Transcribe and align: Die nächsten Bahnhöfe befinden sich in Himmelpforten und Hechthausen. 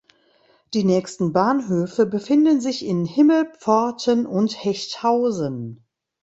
Die 0.73 0.83
nächsten 0.83 1.31
Bahnhöfe 1.31 2.07
befinden 2.07 2.59
sich 2.59 2.83
in 2.83 3.05
Himmelpforten 3.05 4.25
und 4.25 4.63
Hechthausen. 4.63 5.85